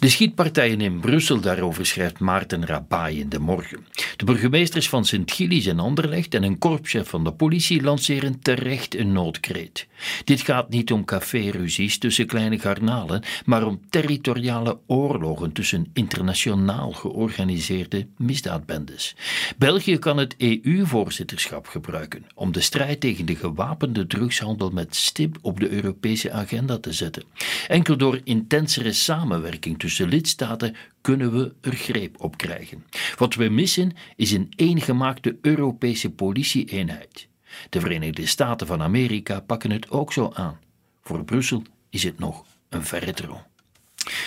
De 0.00 0.08
schietpartijen 0.08 0.80
in 0.80 1.00
Brussel, 1.00 1.40
daarover 1.40 1.86
schrijft 1.86 2.18
Maarten 2.18 2.66
Rabai 2.66 3.20
in 3.20 3.28
de 3.28 3.38
morgen. 3.38 3.86
De 4.16 4.24
burgemeesters 4.24 4.88
van 4.88 5.04
Sint-Gilles 5.04 5.66
en 5.66 5.78
Anderlecht 5.78 6.34
en 6.34 6.42
een 6.42 6.58
korpschef 6.58 7.08
van 7.08 7.24
de 7.24 7.32
politie 7.32 7.82
lanceren 7.82 8.40
terecht 8.40 8.96
een 8.96 9.12
noodkreet. 9.12 9.86
Dit 10.24 10.40
gaat 10.40 10.68
niet 10.68 10.92
om 10.92 11.04
café-ruzies 11.04 11.98
tussen 11.98 12.26
kleine 12.26 12.58
garnalen, 12.58 13.22
maar 13.44 13.66
om 13.66 13.80
territoriale 13.90 14.78
oorlogen 14.86 15.52
tussen 15.52 15.90
internationaal 15.92 16.92
georganiseerde 16.92 18.06
misdaadbendes. 18.16 19.16
België 19.56 19.98
kan 19.98 20.16
het 20.18 20.34
EU-voorzitterschap 20.36 21.66
gebruiken 21.66 22.24
om 22.34 22.52
de 22.52 22.60
strijd 22.60 23.00
tegen 23.00 23.26
de 23.26 23.36
gewapende 23.36 24.06
drugshandel 24.06 24.70
met 24.70 24.96
stip 24.96 25.38
op 25.40 25.60
de 25.60 25.70
Europese 25.70 26.32
agenda 26.32 26.78
te 26.78 26.92
zetten. 26.92 27.24
Enkel 27.68 27.96
door 27.96 28.20
intensere 28.24 28.92
samenwerking 28.92 29.78
tussen 29.78 29.86
lidstaten 29.96 30.76
kunnen 31.00 31.32
we 31.32 31.54
er 31.60 31.72
greep 31.72 32.22
op 32.22 32.36
krijgen. 32.36 32.84
Wat 33.16 33.34
we 33.34 33.48
missen 33.48 33.92
is 34.16 34.32
een 34.32 34.48
eengemaakte 34.56 35.38
Europese 35.42 36.10
politie-eenheid. 36.10 37.28
De 37.68 37.80
Verenigde 37.80 38.26
Staten 38.26 38.66
van 38.66 38.82
Amerika 38.82 39.40
pakken 39.40 39.70
het 39.70 39.90
ook 39.90 40.12
zo 40.12 40.30
aan. 40.34 40.58
Voor 41.02 41.24
Brussel 41.24 41.62
is 41.90 42.02
het 42.02 42.18
nog 42.18 42.44
een 42.68 42.84
verre 42.84 43.12
droom. 43.12 43.46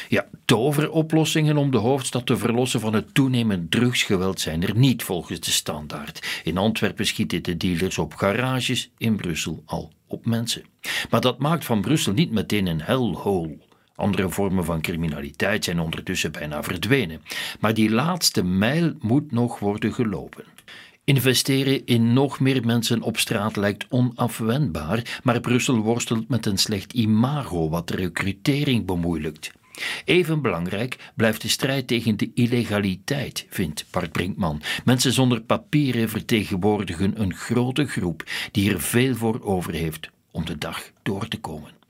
Ja, 0.09 0.27
toveroplossingen 0.45 1.57
om 1.57 1.71
de 1.71 1.77
hoofdstad 1.77 2.25
te 2.25 2.37
verlossen 2.37 2.79
van 2.79 2.93
het 2.93 3.13
toenemend 3.13 3.71
drugsgeweld 3.71 4.39
zijn 4.39 4.63
er 4.63 4.77
niet 4.77 5.03
volgens 5.03 5.39
de 5.39 5.51
standaard. 5.51 6.41
In 6.43 6.57
Antwerpen 6.57 7.05
schieten 7.05 7.43
de 7.43 7.57
dealers 7.57 7.97
op 7.97 8.13
garages, 8.13 8.89
in 8.97 9.15
Brussel 9.15 9.63
al 9.65 9.91
op 10.07 10.25
mensen. 10.25 10.63
Maar 11.09 11.21
dat 11.21 11.39
maakt 11.39 11.65
van 11.65 11.81
Brussel 11.81 12.13
niet 12.13 12.31
meteen 12.31 12.67
een 12.67 12.81
hellhole. 12.81 13.57
Andere 14.01 14.29
vormen 14.29 14.65
van 14.65 14.81
criminaliteit 14.81 15.63
zijn 15.63 15.79
ondertussen 15.79 16.31
bijna 16.31 16.63
verdwenen. 16.63 17.21
Maar 17.59 17.73
die 17.73 17.89
laatste 17.89 18.43
mijl 18.43 18.93
moet 18.99 19.31
nog 19.31 19.59
worden 19.59 19.93
gelopen. 19.93 20.43
Investeren 21.03 21.85
in 21.85 22.13
nog 22.13 22.39
meer 22.39 22.65
mensen 22.65 23.01
op 23.01 23.17
straat 23.17 23.55
lijkt 23.55 23.85
onafwendbaar, 23.89 25.19
maar 25.23 25.39
Brussel 25.39 25.77
worstelt 25.77 26.27
met 26.27 26.45
een 26.45 26.57
slecht 26.57 26.93
imago 26.93 27.69
wat 27.69 27.87
de 27.87 27.95
recrutering 27.95 28.85
bemoeilijkt. 28.85 29.51
Even 30.05 30.41
belangrijk 30.41 31.11
blijft 31.15 31.41
de 31.41 31.47
strijd 31.47 31.87
tegen 31.87 32.17
de 32.17 32.31
illegaliteit, 32.33 33.45
vindt 33.49 33.85
Bart 33.91 34.11
Brinkman. 34.11 34.61
Mensen 34.85 35.13
zonder 35.13 35.41
papieren 35.41 36.09
vertegenwoordigen 36.09 37.21
een 37.21 37.33
grote 37.33 37.85
groep 37.85 38.23
die 38.51 38.73
er 38.73 38.81
veel 38.81 39.15
voor 39.15 39.41
over 39.43 39.73
heeft 39.73 40.09
om 40.31 40.45
de 40.45 40.57
dag 40.57 40.91
door 41.03 41.27
te 41.27 41.39
komen. 41.39 41.80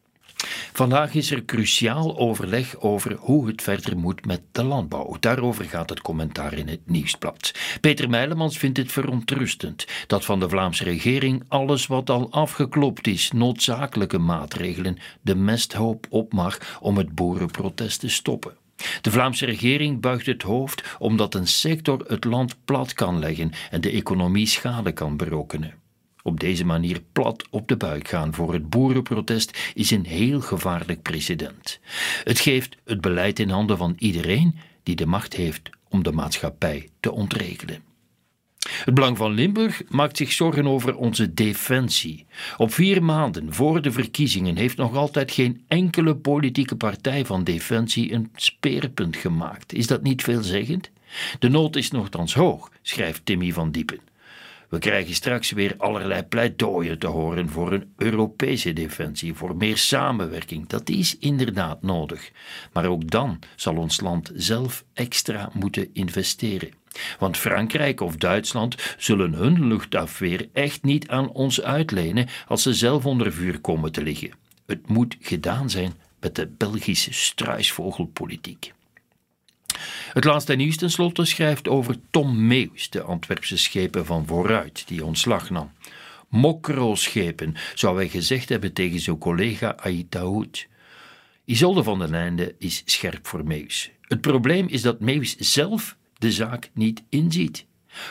Vandaag 0.74 1.14
is 1.14 1.32
er 1.32 1.46
cruciaal 1.46 2.18
overleg 2.18 2.80
over 2.80 3.16
hoe 3.20 3.48
het 3.48 3.62
verder 3.62 3.98
moet 3.98 4.26
met 4.26 4.42
de 4.52 4.64
landbouw. 4.64 5.18
Daarover 5.20 5.66
gaat 5.66 5.90
het 5.90 6.02
commentaar 6.02 6.54
in 6.54 6.68
het 6.68 6.80
nieuwsblad. 6.86 7.52
Peter 7.82 8.10
Meilemans 8.10 8.58
vindt 8.58 8.78
het 8.78 8.92
verontrustend 8.92 9.88
dat 10.08 10.26
van 10.26 10.40
de 10.40 10.50
Vlaamse 10.50 10.84
regering 10.84 11.44
alles 11.48 11.88
wat 11.88 12.10
al 12.10 12.32
afgeklopt 12.32 13.08
is, 13.08 13.32
noodzakelijke 13.32 14.18
maatregelen, 14.18 14.98
de 15.22 15.36
mesthoop 15.36 16.06
op 16.10 16.34
mag 16.34 16.78
om 16.82 16.98
het 16.98 17.16
boerenprotest 17.16 18.00
te 18.00 18.10
stoppen. 18.10 18.56
De 19.02 19.12
Vlaamse 19.12 19.46
regering 19.46 20.02
buigt 20.02 20.26
het 20.26 20.42
hoofd 20.42 20.84
omdat 21.00 21.34
een 21.34 21.48
sector 21.48 22.04
het 22.08 22.24
land 22.24 22.56
plat 22.66 22.94
kan 22.94 23.20
leggen 23.20 23.52
en 23.72 23.82
de 23.82 23.92
economie 23.92 24.48
schade 24.48 24.92
kan 24.92 25.18
berokkenen. 25.18 25.81
Op 26.24 26.40
deze 26.40 26.66
manier 26.66 27.02
plat 27.12 27.48
op 27.50 27.68
de 27.68 27.78
buik 27.78 28.08
gaan 28.08 28.34
voor 28.34 28.54
het 28.54 28.70
boerenprotest 28.70 29.72
is 29.74 29.92
een 29.92 30.06
heel 30.06 30.42
gevaarlijk 30.42 31.02
precedent. 31.02 31.80
Het 32.24 32.40
geeft 32.40 32.78
het 32.86 33.02
beleid 33.02 33.40
in 33.40 33.50
handen 33.50 33.78
van 33.78 33.96
iedereen 33.98 34.56
die 34.84 34.96
de 34.96 35.06
macht 35.06 35.36
heeft 35.36 35.70
om 35.90 36.04
de 36.04 36.12
maatschappij 36.12 36.90
te 37.00 37.12
ontregelen. 37.12 37.90
Het 38.70 38.94
Belang 38.94 39.18
van 39.18 39.32
Limburg 39.32 39.82
maakt 39.90 40.18
zich 40.18 40.32
zorgen 40.32 40.68
over 40.68 40.96
onze 40.96 41.34
defensie. 41.34 42.26
Op 42.58 42.74
vier 42.74 43.04
maanden 43.04 43.54
voor 43.54 43.82
de 43.82 43.92
verkiezingen 43.92 44.56
heeft 44.56 44.78
nog 44.78 44.96
altijd 44.96 45.32
geen 45.32 45.64
enkele 45.68 46.16
politieke 46.16 46.76
partij 46.76 47.26
van 47.26 47.44
defensie 47.44 48.14
een 48.14 48.32
speerpunt 48.36 49.16
gemaakt. 49.16 49.74
Is 49.74 49.88
dat 49.88 50.04
niet 50.04 50.24
veelzeggend? 50.24 50.90
De 51.40 51.50
nood 51.50 51.76
is 51.76 51.92
nogthans 51.92 52.34
hoog, 52.34 52.72
schrijft 52.82 53.26
Timmy 53.26 53.52
van 53.52 53.72
Diepen. 53.72 54.11
We 54.72 54.80
krijgen 54.80 55.14
straks 55.14 55.52
weer 55.52 55.76
allerlei 55.78 56.24
pleidooien 56.24 57.00
te 57.00 57.08
horen 57.08 57.50
voor 57.50 57.72
een 57.72 57.94
Europese 57.98 58.74
defensie, 58.74 59.34
voor 59.34 59.56
meer 59.56 59.78
samenwerking. 59.78 60.68
Dat 60.68 60.90
is 60.90 61.18
inderdaad 61.18 61.82
nodig. 61.82 62.32
Maar 62.74 62.86
ook 62.86 63.10
dan 63.10 63.40
zal 63.56 63.76
ons 63.76 64.02
land 64.02 64.32
zelf 64.34 64.84
extra 64.94 65.50
moeten 65.54 65.90
investeren. 65.94 66.70
Want 67.20 67.38
Frankrijk 67.38 68.02
of 68.02 68.16
Duitsland 68.16 68.96
zullen 68.98 69.34
hun 69.34 69.68
luchtafweer 69.68 70.50
echt 70.54 70.84
niet 70.84 71.08
aan 71.08 71.32
ons 71.32 71.62
uitlenen 71.62 72.28
als 72.48 72.62
ze 72.62 72.74
zelf 72.74 73.06
onder 73.06 73.34
vuur 73.34 73.60
komen 73.60 73.92
te 73.92 74.04
liggen. 74.04 74.32
Het 74.66 74.88
moet 74.88 75.18
gedaan 75.20 75.70
zijn 75.70 75.94
met 76.20 76.36
de 76.36 76.48
Belgische 76.48 77.14
struisvogelpolitiek. 77.14 78.74
Het 80.14 80.24
laatste 80.24 80.56
nieuws 80.56 80.78
tenslotte 80.78 81.26
schrijft 81.26 81.68
over 81.68 81.96
Tom 82.10 82.48
Meeuws, 82.48 82.90
de 82.90 83.02
Antwerpse 83.02 83.58
schepen 83.58 84.06
van 84.06 84.26
vooruit, 84.26 84.88
die 84.88 85.06
ontslag 85.06 85.50
nam. 85.50 85.72
Mokro-schepen, 86.30 87.56
zou 87.76 87.96
hij 87.96 88.10
gezegd 88.10 88.50
hebben 88.50 88.74
tegen 88.74 89.00
zijn 89.00 89.18
collega 89.18 89.76
Aïtaoud. 89.78 90.68
Isolde 91.46 91.84
van 91.84 92.00
den 92.00 92.14
Einde 92.14 92.56
is 92.58 92.82
scherp 92.86 93.28
voor 93.28 93.46
Meeuws. 93.46 93.92
Het 94.02 94.22
probleem 94.22 94.68
is 94.68 94.82
dat 94.82 95.00
Meeuws 95.00 95.36
zelf 95.38 95.98
de 96.18 96.32
zaak 96.32 96.70
niet 96.74 97.04
inziet. 97.10 97.66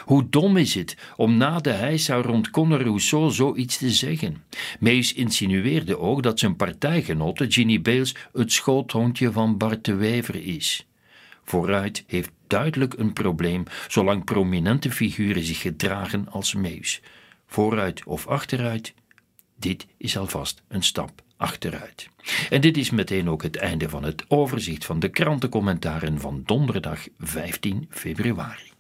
Hoe 0.04 0.28
dom 0.28 0.56
is 0.56 0.74
het 0.74 0.96
om 1.16 1.36
na 1.36 1.58
de 1.58 1.70
heisa 1.70 2.22
rond 2.22 2.50
Conor 2.50 2.82
Rousseau 2.82 3.30
zoiets 3.30 3.76
te 3.76 3.90
zeggen? 3.90 4.44
Mees 4.78 5.12
insinueerde 5.12 5.98
ook 5.98 6.22
dat 6.22 6.38
zijn 6.38 6.56
partijgenote 6.56 7.50
Ginny 7.50 7.80
Bales 7.80 8.14
het 8.32 8.52
schoothondje 8.52 9.32
van 9.32 9.56
Bart 9.56 9.84
de 9.84 9.94
Wever 9.94 10.34
is. 10.44 10.84
Vooruit 11.50 12.04
heeft 12.06 12.30
duidelijk 12.46 12.94
een 12.94 13.12
probleem 13.12 13.64
zolang 13.88 14.24
prominente 14.24 14.90
figuren 14.90 15.42
zich 15.42 15.60
gedragen 15.60 16.28
als 16.28 16.54
meus. 16.54 17.00
Vooruit 17.46 18.04
of 18.04 18.26
achteruit, 18.26 18.94
dit 19.56 19.86
is 19.96 20.18
alvast 20.18 20.62
een 20.68 20.82
stap 20.82 21.22
achteruit. 21.36 22.08
En 22.50 22.60
dit 22.60 22.76
is 22.76 22.90
meteen 22.90 23.28
ook 23.28 23.42
het 23.42 23.56
einde 23.56 23.88
van 23.88 24.02
het 24.02 24.24
overzicht 24.28 24.84
van 24.84 24.98
de 24.98 25.08
krantencommentaren 25.08 26.20
van 26.20 26.42
donderdag 26.46 27.06
15 27.18 27.86
februari. 27.90 28.70